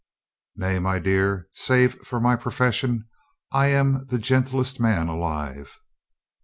[0.55, 3.07] Nay, my dear, save for my profession
[3.51, 5.77] I am the gentlest man alive."